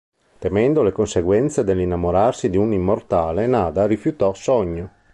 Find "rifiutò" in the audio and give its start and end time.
3.85-4.33